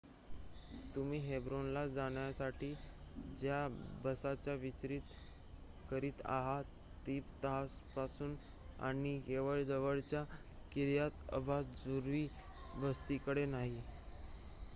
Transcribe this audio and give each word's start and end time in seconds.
तुम्ही 0.93 1.17
हेब्रोन 1.21 1.65
ला 1.73 1.85
जाण्यासाठी 1.87 2.71
ज्या 3.39 3.57
बसचा 4.03 4.53
विचार 4.61 4.97
करीत 5.89 6.21
आहात 6.27 6.63
ती 7.05 7.19
तपासून 7.43 8.35
पहा 8.35 8.87
आणि 8.87 9.17
केवळ 9.27 9.63
जवळच्या 9.65 10.23
किर्यात 10.71 11.29
अर्बा 11.31 11.61
ज्यू 11.75 11.99
वस्तीकडे 12.79 13.45
नाही 13.47 13.81